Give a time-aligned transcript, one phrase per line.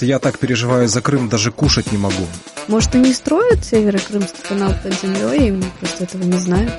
[0.00, 2.26] Я так переживаю за Крым, даже кушать не могу.
[2.68, 6.70] Может, и не строят Северо-Крымский канал под землей, и мы просто этого не знаем?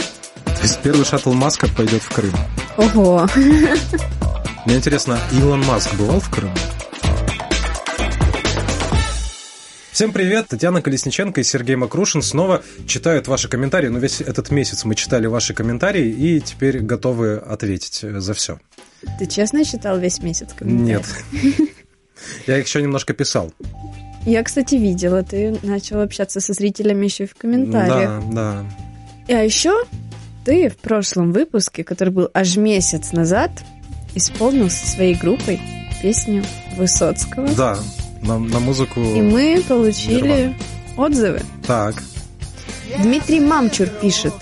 [0.46, 2.34] То есть первый шаттл Маска пойдет в Крым.
[2.78, 3.28] Ого!
[4.66, 6.54] Мне интересно, Илон Маск бывал в Крыму?
[9.92, 13.90] Всем привет, Татьяна Колесниченко и Сергей Макрушин снова читают ваши комментарии.
[13.90, 18.60] Ну, весь этот месяц мы читали ваши комментарии и теперь готовы ответить за все.
[19.18, 21.04] Ты честно читал весь месяц комментарии?
[21.34, 21.70] Нет.
[22.48, 23.52] Я их еще немножко писал.
[24.26, 28.24] Я, кстати, видела, ты начал общаться со зрителями еще и в комментариях.
[28.32, 28.64] Да,
[29.28, 29.36] да.
[29.36, 29.86] А еще
[30.44, 33.52] ты в прошлом выпуске, который был аж месяц назад,
[34.16, 35.62] исполнил со своей группой
[36.02, 36.44] песню
[36.78, 37.48] Высоцкого.
[37.56, 37.78] Да,
[38.22, 39.00] на, на музыку.
[39.02, 40.56] И мы получили Нирвана.
[40.98, 41.42] отзывы.
[41.66, 41.96] Так.
[43.00, 44.34] Дмитрий Мамчур пишет.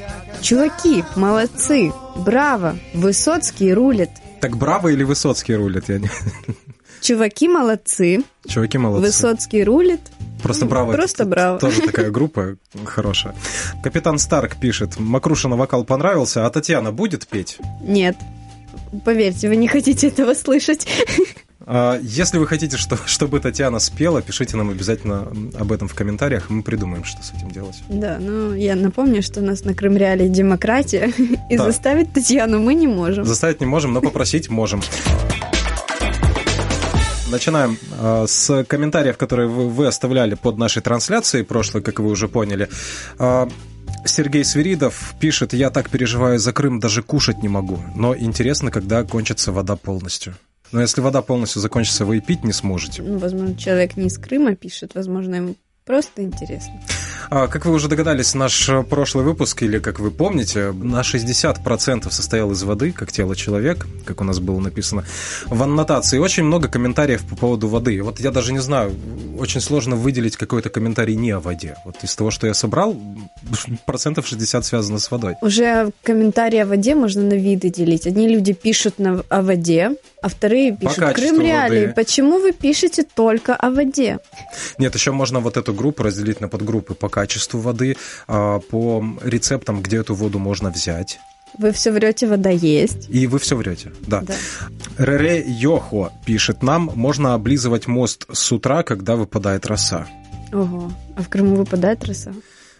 [0.41, 4.11] Чуваки, молодцы, браво, Высоцкий рулит.
[4.39, 5.89] Так браво или Высоцкий рулит?
[5.89, 6.09] Я не...
[7.01, 8.23] Чуваки молодцы.
[8.47, 9.07] Чуваки молодцы.
[9.07, 10.01] Высоцкий рулит.
[10.41, 10.93] Просто браво.
[10.93, 11.59] Просто это, браво.
[11.59, 13.35] Тоже такая группа хорошая.
[13.83, 14.99] Капитан Старк пишет.
[14.99, 17.57] Макрушина вокал понравился, а Татьяна будет петь?
[17.81, 18.15] Нет.
[19.03, 20.87] Поверьте, вы не хотите этого слышать.
[21.69, 25.27] А, если вы хотите, что, чтобы Татьяна спела, пишите нам обязательно
[25.59, 27.83] об этом в комментариях, и мы придумаем, что с этим делать.
[27.89, 31.11] Да, ну я напомню, что у нас на Крым Реале демократия,
[31.49, 31.65] и да.
[31.65, 33.25] заставить Татьяну мы не можем.
[33.25, 34.81] Заставить не можем, но попросить можем.
[37.29, 42.69] Начинаем э, с комментариев, которые вы, оставляли под нашей трансляцией прошлой, как вы уже поняли.
[43.19, 43.47] Э,
[44.05, 47.79] Сергей Свиридов пишет, я так переживаю за Крым, даже кушать не могу.
[47.95, 50.35] Но интересно, когда кончится вода полностью.
[50.71, 53.01] Но если вода полностью закончится, вы и пить не сможете.
[53.01, 55.55] Ну, возможно, человек не из Крыма пишет, возможно, ему
[55.87, 56.73] просто интересно.
[57.29, 62.51] А, как вы уже догадались, наш прошлый выпуск, или как вы помните, на 60% состоял
[62.51, 65.05] из воды, как тело человека, как у нас было написано
[65.47, 66.19] в аннотации.
[66.19, 68.01] Очень много комментариев по поводу воды.
[68.01, 68.93] Вот я даже не знаю,
[69.37, 71.75] очень сложно выделить какой-то комментарий не о воде.
[71.85, 72.95] Вот из того, что я собрал,
[73.85, 75.35] процентов 60 связано с водой.
[75.41, 78.07] Уже комментарии о воде можно на виды делить.
[78.07, 81.93] Одни люди пишут на, о воде, а вторые пишут Крым реалии.
[81.95, 84.19] Почему вы пишете только о воде?
[84.77, 87.97] Нет, еще можно вот эту группу разделить на подгруппы по качеству воды,
[88.27, 91.19] а, по рецептам, где эту воду можно взять.
[91.57, 93.07] Вы все врете, вода есть.
[93.09, 94.21] И вы все врете, да.
[94.21, 94.35] да.
[94.97, 100.07] Рере Йохо пишет нам, можно облизывать мост с утра, когда выпадает роса.
[100.53, 102.31] Ого, а в Крыму выпадает роса?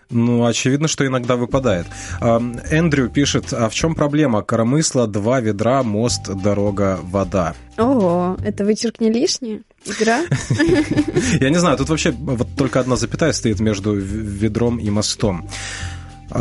[0.09, 1.85] Ну, очевидно, что иногда выпадает.
[2.22, 4.41] Эндрю пишет, а в чем проблема?
[4.41, 7.55] Коромысла, два ведра, мост, дорога, вода.
[7.78, 9.63] Ого, это вычеркни лишнее?
[9.85, 10.22] Игра?
[11.41, 15.49] Я не знаю, тут вообще вот только одна запятая стоит между ведром и мостом.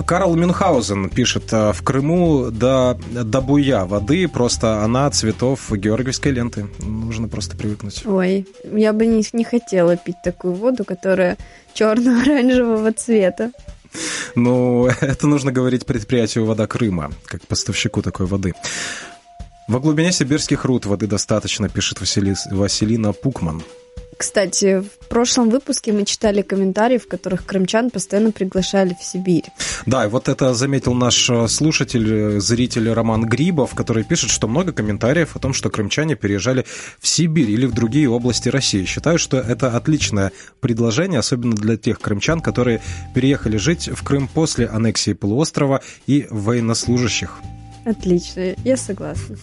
[0.06, 6.66] Карл Мюнхгаузен пишет, в Крыму до, до буя воды, просто она цветов георгиевской ленты.
[6.80, 8.02] Нужно просто привыкнуть.
[8.04, 11.36] Ой, я бы не, не хотела пить такую воду, которая
[11.75, 13.52] черно-оранжевого цвета.
[14.34, 18.54] Ну, это нужно говорить предприятию «Вода Крыма», как поставщику такой воды.
[19.69, 22.36] Во глубине сибирских руд воды достаточно, пишет Васили...
[22.50, 23.62] Василина Пукман.
[24.16, 29.44] Кстати, в прошлом выпуске мы читали комментарии, в которых крымчан постоянно приглашали в Сибирь.
[29.84, 34.49] Да, и вот это заметил наш э, слушатель, э, зритель Роман Грибов, который пишет, что
[34.49, 36.65] много комментариев о том, что крымчане переезжали
[36.99, 38.87] в Сибирь или в другие области России.
[38.87, 42.81] Считаю, что это отличное предложение, особенно для тех крымчан, которые
[43.15, 47.38] переехали жить в Крым после аннексии полуострова и военнослужащих.
[47.84, 49.37] Отлично, я согласна.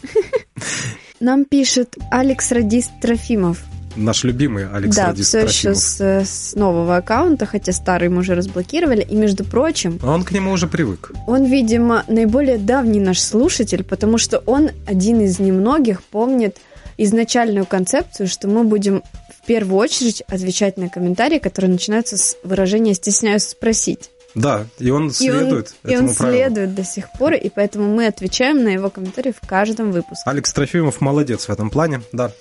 [1.19, 3.63] Нам пишет Алекс Радист Трофимов
[3.95, 8.35] наш любимый Алекс да, Радист все еще с, с нового аккаунта, хотя старый мы уже
[8.35, 9.01] разблокировали.
[9.01, 9.99] И, между прочим...
[10.01, 11.11] А он к нему уже привык.
[11.27, 16.57] Он, видимо, наиболее давний наш слушатель, потому что он один из немногих помнит
[16.97, 22.93] изначальную концепцию, что мы будем в первую очередь отвечать на комментарии, которые начинаются с выражения
[22.93, 24.09] «стесняюсь спросить».
[24.35, 26.37] Да, и он следует и он, этому и он правилу.
[26.37, 30.23] следует до сих пор, и поэтому мы отвечаем на его комментарии в каждом выпуске.
[30.25, 32.31] Алекс Трофимов молодец в этом плане, да.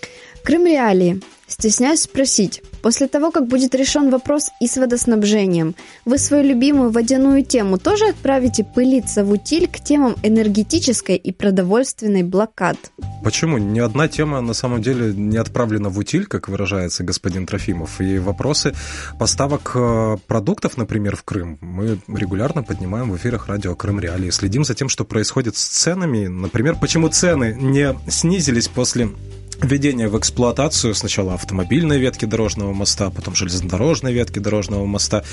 [0.42, 1.20] Крым реалии.
[1.52, 5.74] Стесняюсь спросить, после того, как будет решен вопрос и с водоснабжением,
[6.06, 12.22] вы свою любимую водяную тему тоже отправите пылиться в утиль к темам энергетической и продовольственной
[12.22, 12.78] блокад?
[13.22, 13.58] Почему?
[13.58, 18.00] Ни одна тема на самом деле не отправлена в утиль, как выражается господин Трофимов.
[18.00, 18.74] И вопросы
[19.18, 24.30] поставок э, продуктов, например, в Крым, мы регулярно поднимаем в эфирах радио Крым Реалии.
[24.30, 26.28] Следим за тем, что происходит с ценами.
[26.28, 29.10] Например, почему цены не снизились после
[29.62, 35.24] введение в эксплуатацию сначала автомобильной ветки дорожного моста, потом железнодорожной ветки дорожного моста.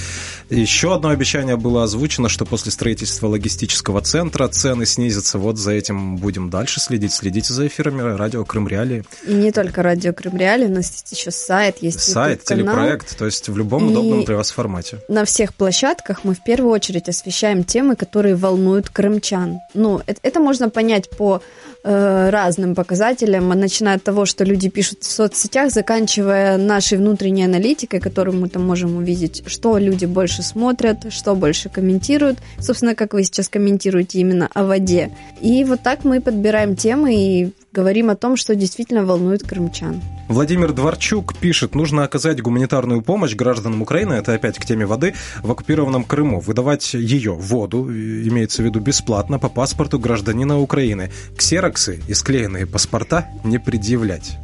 [0.49, 5.37] Еще одно обещание было озвучено, что после строительства логистического центра цены снизятся.
[5.37, 7.13] Вот за этим будем дальше следить.
[7.13, 9.03] Следите за эфирами радио Крым Реалии.
[9.27, 13.25] И не только радио Крым Реалии, у нас есть еще сайт, есть Сайт, телепроект, то
[13.25, 14.99] есть в любом и удобном для вас формате.
[15.07, 19.59] На всех площадках мы в первую очередь освещаем темы, которые волнуют крымчан.
[19.73, 21.41] Ну, это, это можно понять по
[21.83, 28.37] разным показателям, начиная от того, что люди пишут в соцсетях, заканчивая нашей внутренней аналитикой, которую
[28.37, 32.39] мы там можем увидеть, что люди больше смотрят, что больше комментируют.
[32.59, 35.11] Собственно, как вы сейчас комментируете именно о воде.
[35.41, 40.01] И вот так мы подбираем темы и говорим о том, что действительно волнует крымчан.
[40.29, 45.49] Владимир Дворчук пишет, нужно оказать гуманитарную помощь гражданам Украины, это опять к теме воды, в
[45.49, 46.39] оккупированном Крыму.
[46.39, 51.11] Выдавать ее, воду, имеется в виду бесплатно, по паспорту гражданина Украины.
[51.35, 54.37] Ксероксы и склеенные паспорта не предъявлять.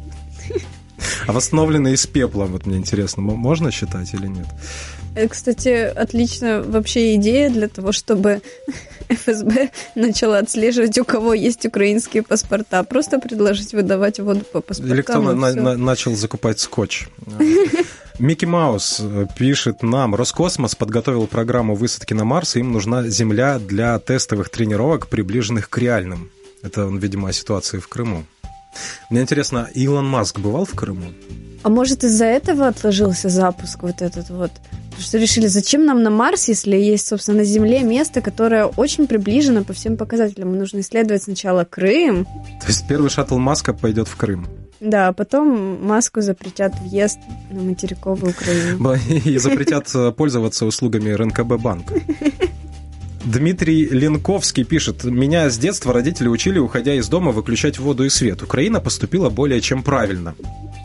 [1.28, 4.48] А восстановленные из пепла, вот мне интересно, можно считать или нет?
[5.16, 8.42] Это, кстати, отличная вообще идея для того, чтобы
[9.08, 12.82] ФСБ начала отслеживать, у кого есть украинские паспорта.
[12.84, 14.94] Просто предложить выдавать воду по паспортам.
[14.94, 17.08] Или кто на- на- начал закупать скотч.
[18.18, 23.58] Микки Маус э, пишет нам, Роскосмос подготовил программу высадки на Марс, и им нужна Земля
[23.58, 26.30] для тестовых тренировок, приближенных к реальным.
[26.62, 28.24] Это, видимо, о ситуации в Крыму.
[29.10, 31.12] Мне интересно, Илон Маск бывал в Крыму?
[31.62, 34.50] А может, из-за этого отложился запуск вот этот вот?
[34.96, 39.06] Потому что решили, зачем нам на Марс, если есть, собственно, на Земле место, которое очень
[39.06, 40.56] приближено по всем показателям.
[40.56, 42.24] Нужно исследовать сначала Крым.
[42.24, 44.48] То есть первый шаттл Маска пойдет в Крым?
[44.80, 47.18] Да, а потом Маску запретят въезд
[47.50, 48.94] на материковую Украину.
[49.26, 51.94] И запретят э, пользоваться услугами РНКБ банка.
[53.26, 58.42] Дмитрий Ленковский пишет, меня с детства родители учили, уходя из дома, выключать воду и свет.
[58.42, 60.34] Украина поступила более чем правильно.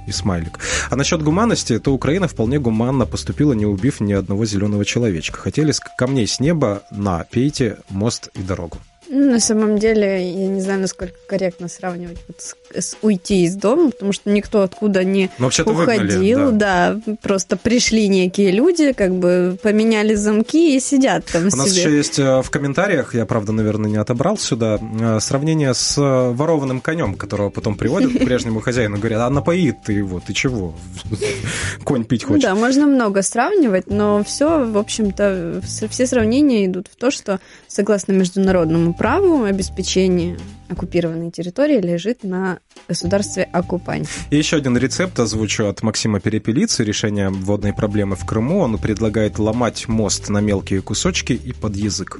[0.07, 0.59] И смайлик.
[0.89, 5.37] А насчет гуманности, то Украина вполне гуманно поступила, не убив ни одного зеленого человечка.
[5.37, 8.77] Хотели камней с неба на пейте мост и дорогу.
[9.13, 13.55] Ну, на самом деле, я не знаю, насколько корректно сравнивать вот с, с уйти из
[13.55, 15.73] дома, потому что никто откуда не ну, уходил.
[15.73, 16.93] Выгнали, да.
[16.93, 21.57] да, просто пришли некие люди, как бы поменяли замки и сидят там У себе.
[21.61, 25.97] нас еще есть э, в комментариях, я, правда, наверное, не отобрал сюда, э, сравнение с
[25.97, 28.97] э, ворованным конем, которого потом приводят к прежнему хозяину.
[28.97, 30.73] Говорят, а напоит ты его, ты чего?
[31.83, 32.43] Конь пить хочет.
[32.43, 38.13] Да, можно много сравнивать, но все, в общем-то, все сравнения идут в то, что согласно
[38.13, 40.37] международному праву обеспечение
[40.69, 44.11] оккупированной территории лежит на государстве оккупанте.
[44.29, 46.83] И еще один рецепт озвучу от Максима Перепелицы.
[46.83, 48.59] Решение водной проблемы в Крыму.
[48.59, 52.19] Он предлагает ломать мост на мелкие кусочки и под язык.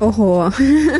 [0.00, 0.52] Ого!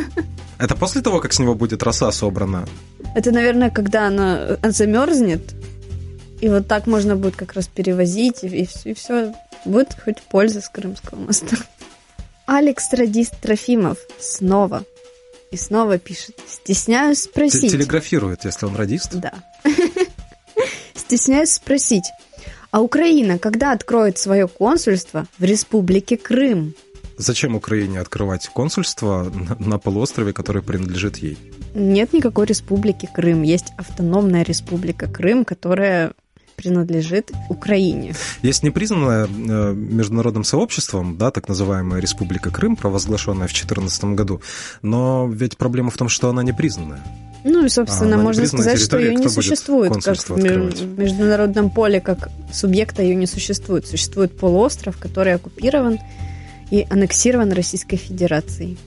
[0.57, 2.67] Это после того, как с него будет роса собрана?
[3.13, 5.53] Это, наверное, когда она замерзнет,
[6.41, 9.35] и вот так можно будет как раз перевозить, и, и все.
[9.63, 11.55] Будет хоть польза с Крымского моста.
[12.47, 14.83] Алекс Радист Трофимов снова
[15.51, 16.39] и снова пишет.
[16.47, 17.71] Стесняюсь спросить.
[17.71, 19.15] Телеграфирует, если он радист?
[19.15, 19.33] Да.
[20.95, 22.05] Стесняюсь спросить.
[22.71, 26.75] А Украина когда откроет свое консульство в Республике Крым?
[27.17, 31.37] Зачем Украине открывать консульство на полуострове, который принадлежит ей?
[31.73, 33.41] Нет никакой республики Крым.
[33.41, 36.13] Есть автономная республика Крым, которая
[36.61, 38.13] принадлежит Украине.
[38.41, 44.41] Есть непризнанная э, международным сообществом, да, так называемая Республика Крым, провозглашенная в 2014 году,
[44.81, 47.01] но ведь проблема в том, что она не признанная.
[47.45, 52.29] Ну и, собственно, а, можно сказать, что ее не существует как в международном поле, как
[52.51, 53.87] субъекта ее не существует.
[53.87, 55.99] Существует полуостров, который оккупирован
[56.69, 58.77] и аннексирован Российской Федерацией.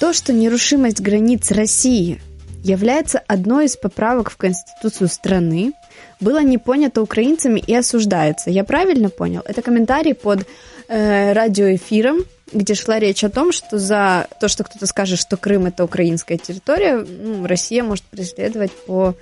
[0.00, 2.20] То, что нерушимость границ России
[2.62, 5.72] является одной из поправок в Конституцию страны,
[6.20, 8.50] было не понято украинцами и осуждается.
[8.50, 9.42] Я правильно понял?
[9.44, 10.46] Это комментарий под
[10.88, 15.66] э, радиоэфиром, где шла речь о том, что за то, что кто-то скажет, что Крым
[15.66, 19.14] это украинская территория, ну, Россия может преследовать по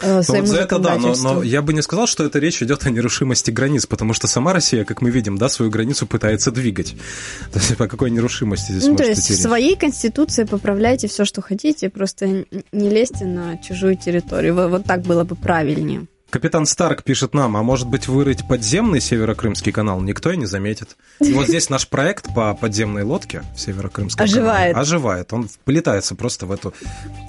[0.00, 2.38] э, своему ну, вот за это да, но, но я бы не сказал, что это
[2.38, 6.06] речь идет о нерушимости границ, потому что сама Россия, как мы видим, да, свою границу
[6.06, 6.94] пытается двигать.
[7.52, 11.08] То есть по какой нерушимости здесь ну, может то есть идти в своей конституции поправляйте
[11.08, 14.54] все, что хотите, просто не лезьте на чужую территорию.
[14.54, 16.06] Вот, так было бы правильнее.
[16.32, 20.00] Капитан Старк пишет нам, а может быть вырыть подземный Северокрымский канал?
[20.00, 20.96] Никто и не заметит.
[21.20, 24.72] И вот здесь наш проект по подземной лодке в Северокрымском Оживает.
[24.72, 25.32] канале оживает.
[25.34, 26.72] Он вплетается просто в эту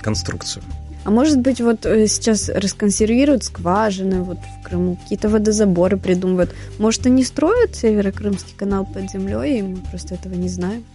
[0.01, 0.63] конструкцию.
[1.05, 6.55] А может быть, вот э, сейчас расконсервируют скважины вот в Крыму, какие-то водозаборы придумывают.
[6.79, 10.85] Может, они строят Северокрымский канал под землей, и мы просто этого не знаем.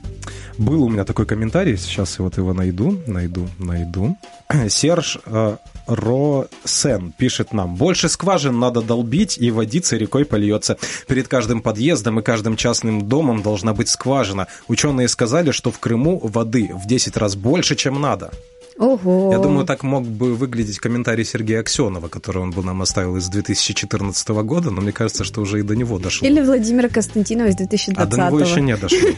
[0.56, 4.16] Был у меня такой комментарий, сейчас я вот его найду, найду, найду.
[4.68, 7.76] Серж э, Росен пишет нам.
[7.76, 10.78] Больше скважин надо долбить, и водица рекой польется.
[11.06, 14.46] Перед каждым подъездом и каждым частным домом должна быть скважина.
[14.68, 18.32] Ученые сказали, что в Крыму воды в 10 раз больше, чем надо.
[18.78, 19.32] Ого.
[19.32, 23.28] Я думаю, так мог бы выглядеть комментарий Сергея Аксенова, который он бы нам оставил из
[23.28, 26.28] 2014 года, но мне кажется, что уже и до него дошло.
[26.28, 28.98] Или Владимира Константинова из 2020 А до него еще не дошло.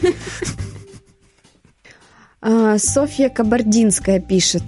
[2.43, 4.63] А, Софья Кабардинская пишет.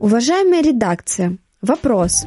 [0.00, 2.26] Уважаемая редакция, вопрос.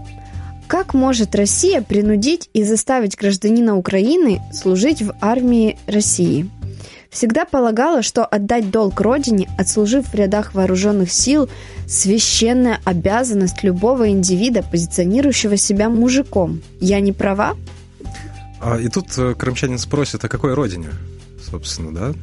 [0.68, 6.50] Как может Россия принудить и заставить гражданина Украины служить в армии России?
[7.14, 11.48] Всегда полагала, что отдать долг родине, отслужив в рядах вооруженных сил,
[11.88, 16.62] священная обязанность любого индивида, позиционирующего себя мужиком.
[16.80, 17.56] Я не права?
[18.60, 20.90] А, и тут э, крымчанин спросит, о какой родине,
[21.50, 22.14] собственно, да?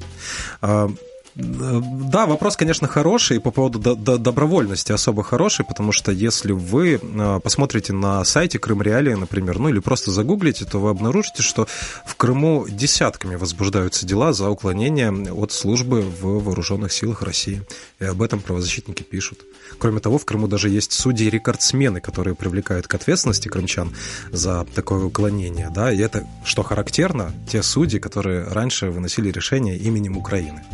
[0.60, 0.90] А,
[1.34, 7.92] да, вопрос, конечно, хороший, по поводу добровольности особо хороший, потому что если вы а, посмотрите
[7.92, 11.68] на сайте Крым Реалии, например, ну или просто загуглите, то вы обнаружите, что
[12.04, 17.62] в Крыму десятками возбуждаются дела за уклонение от службы в вооруженных силах России.
[18.00, 19.44] И об этом правозащитники пишут.
[19.78, 23.94] Кроме того, в Крыму даже есть судьи-рекордсмены, которые привлекают к ответственности крымчан
[24.32, 25.70] за такое уклонение.
[25.72, 25.92] Да?
[25.92, 30.64] И это, что характерно, те судьи, которые раньше выносили решения именем Украины.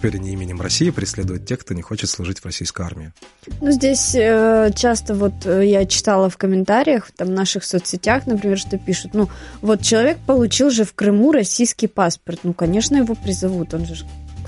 [0.00, 3.12] Теперь они именем России преследуют тех, кто не хочет служить в российской армии.
[3.60, 8.56] Ну, здесь э, часто вот э, я читала в комментариях, там, в наших соцсетях, например,
[8.56, 9.28] что пишут, ну,
[9.60, 13.94] вот человек получил же в Крыму российский паспорт, ну, конечно, его призовут, он же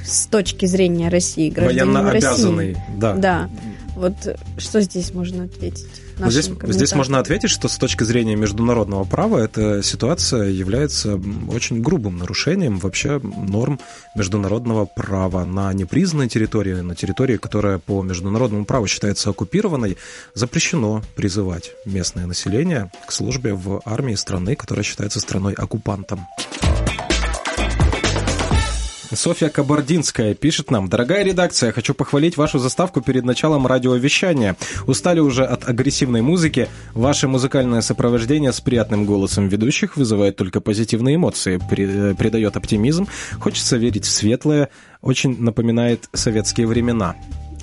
[0.03, 2.85] с точки зрения России, гражданин Военно обязанный, России.
[2.97, 3.13] да.
[3.13, 3.51] Да.
[3.95, 4.15] Вот
[4.57, 5.87] что здесь можно ответить?
[6.27, 12.19] Здесь, здесь можно ответить, что с точки зрения международного права эта ситуация является очень грубым
[12.19, 13.81] нарушением вообще норм
[14.15, 19.97] международного права на непризнанной территории, на территории, которая по международному праву считается оккупированной,
[20.35, 26.27] запрещено призывать местное население к службе в армии страны, которая считается страной-оккупантом.
[29.15, 30.89] Софья Кабардинская пишет нам.
[30.89, 34.57] Дорогая редакция, хочу похвалить вашу заставку перед началом радиовещания.
[34.87, 36.69] Устали уже от агрессивной музыки.
[36.95, 43.07] Ваше музыкальное сопровождение с приятным голосом ведущих вызывает только позитивные эмоции, э, придает оптимизм.
[43.39, 44.69] Хочется верить в светлое,
[45.01, 47.17] очень напоминает советские времена.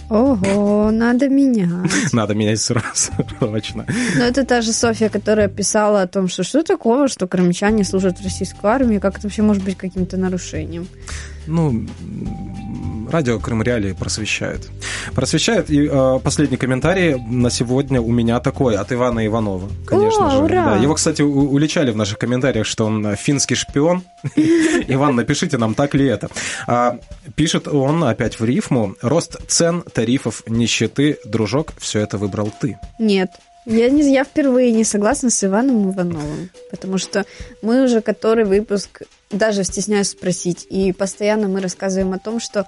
[0.10, 1.91] Ого, надо менять.
[2.13, 3.86] Надо менять срочно.
[4.18, 8.20] Но это та же Софья, которая писала о том, что что такого, что крымчане служат
[8.20, 10.88] в российской армии, как это вообще может быть каким-то нарушением.
[11.50, 11.86] Ну,
[13.12, 14.70] радио Крым Реалии просвещает.
[15.15, 15.70] Просвещает.
[15.70, 20.38] И э, последний комментарий на сегодня у меня такой, от Ивана Иванова, конечно О, же.
[20.44, 20.65] Ура!
[20.65, 24.03] Да, его, кстати, у- уличали в наших комментариях, что он финский шпион.
[24.36, 26.29] Иван, напишите нам, так ли это.
[26.68, 27.00] А,
[27.36, 28.96] пишет он опять в рифму.
[29.01, 32.77] Рост цен, тарифов, нищеты, дружок, все это выбрал ты.
[33.00, 33.32] Нет.
[33.65, 37.25] Я, не, я впервые не согласна с Иваном Ивановым, потому что
[37.62, 42.66] мы уже который выпуск, даже стесняюсь спросить, и постоянно мы рассказываем о том, что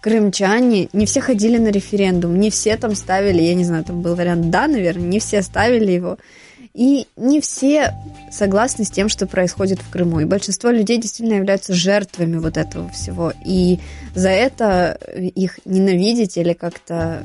[0.00, 4.14] крымчане не все ходили на референдум, не все там ставили, я не знаю, там был
[4.14, 6.16] вариант «да», наверное, не все ставили его,
[6.72, 7.94] и не все
[8.30, 10.20] согласны с тем, что происходит в Крыму.
[10.20, 13.32] И большинство людей действительно являются жертвами вот этого всего.
[13.44, 13.80] И
[14.14, 17.24] за это их ненавидеть или как-то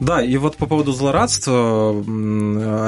[0.00, 1.92] да, и вот по поводу злорадства,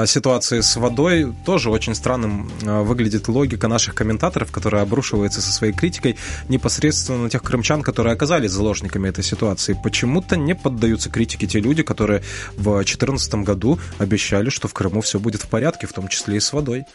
[0.05, 5.73] ситуации с водой тоже очень странным э, выглядит логика наших комментаторов, которая обрушивается со своей
[5.73, 9.77] критикой непосредственно на тех крымчан, которые оказались заложниками этой ситуации.
[9.83, 12.23] Почему-то не поддаются критике те люди, которые
[12.55, 16.39] в 2014 году обещали, что в Крыму все будет в порядке, в том числе и
[16.39, 16.85] с водой.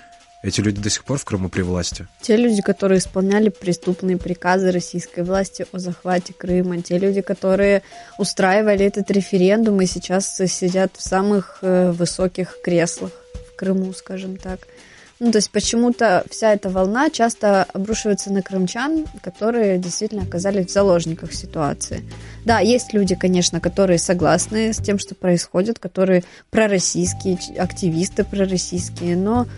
[0.47, 2.07] Эти люди до сих пор в Крыму при власти.
[2.23, 7.83] Те люди, которые исполняли преступные приказы российской власти о захвате Крыма, те люди, которые
[8.17, 13.11] устраивали этот референдум и сейчас сидят в самых э, высоких креслах
[13.51, 14.61] в Крыму, скажем так.
[15.19, 20.71] Ну, то есть почему-то вся эта волна часто обрушивается на крымчан, которые действительно оказались в
[20.71, 22.05] заложниках ситуации.
[22.45, 29.49] Да, есть люди, конечно, которые согласны с тем, что происходит, которые пророссийские, активисты пророссийские, но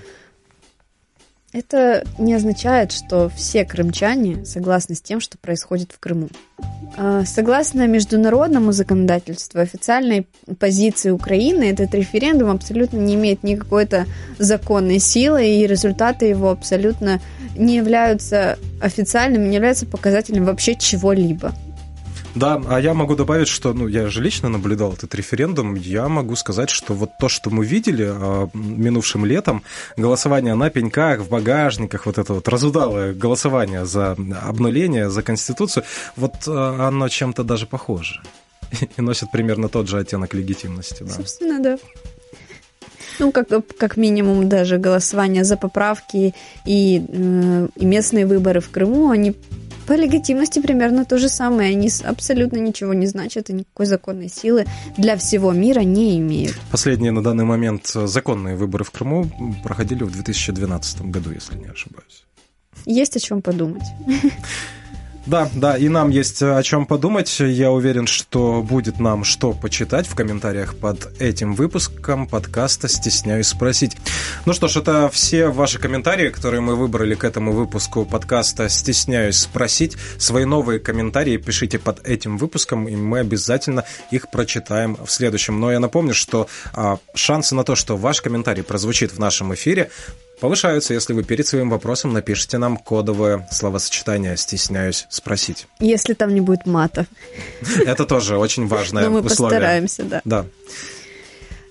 [1.52, 6.28] это не означает, что все крымчане согласны с тем, что происходит в Крыму.
[6.96, 10.26] А, согласно международному законодательству, официальной
[10.58, 14.06] позиции Украины, этот референдум абсолютно не имеет никакой-то
[14.38, 17.20] законной силы, и результаты его абсолютно
[17.56, 21.54] не являются официальными, не являются показателем вообще чего-либо.
[22.34, 26.36] Да, а я могу добавить, что, ну, я же лично наблюдал этот референдум, я могу
[26.36, 29.62] сказать, что вот то, что мы видели а, минувшим летом,
[29.96, 35.84] голосование на пеньках, в багажниках, вот это вот разудалое голосование за обнуление, за Конституцию,
[36.16, 38.20] вот а, оно чем-то даже похоже
[38.96, 41.02] и носит примерно тот же оттенок легитимности.
[41.02, 41.14] Да.
[41.14, 41.78] Собственно, да.
[43.18, 49.10] Ну, как, как минимум, даже голосование за поправки и, э, и местные выборы в Крыму,
[49.10, 49.34] они
[49.88, 51.70] по легитимности примерно то же самое.
[51.70, 54.66] Они абсолютно ничего не значат и никакой законной силы
[54.98, 56.60] для всего мира не имеют.
[56.70, 59.30] Последние на данный момент законные выборы в Крыму
[59.64, 62.26] проходили в 2012 году, если не ошибаюсь.
[62.84, 63.82] Есть о чем подумать.
[65.28, 67.38] Да, да, и нам есть о чем подумать.
[67.38, 73.94] Я уверен, что будет нам что почитать в комментариях под этим выпуском подкаста «Стесняюсь спросить».
[74.46, 79.36] Ну что ж, это все ваши комментарии, которые мы выбрали к этому выпуску подкаста «Стесняюсь
[79.36, 79.98] спросить».
[80.16, 85.60] Свои новые комментарии пишите под этим выпуском, и мы обязательно их прочитаем в следующем.
[85.60, 89.90] Но я напомню, что а, шансы на то, что ваш комментарий прозвучит в нашем эфире,
[90.40, 95.66] повышаются, если вы перед своим вопросом напишите нам кодовое словосочетание «стесняюсь спросить».
[95.80, 97.06] Если там не будет мата.
[97.84, 99.58] Это тоже очень важное Но мы условие.
[99.58, 100.22] постараемся, да.
[100.24, 100.46] Да.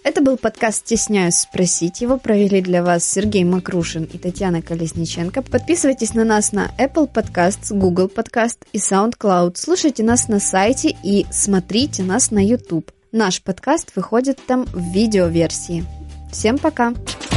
[0.04, 2.00] Это был подкаст «Стесняюсь спросить».
[2.00, 5.42] Его провели для вас Сергей Макрушин и Татьяна Колесниченко.
[5.42, 9.56] Подписывайтесь на нас на Apple Podcasts, Google Podcast и SoundCloud.
[9.56, 12.92] Слушайте нас на сайте и смотрите нас на YouTube.
[13.12, 15.86] Наш подкаст выходит там в видеоверсии.
[16.32, 16.92] Всем пока!
[16.92, 17.37] Пока!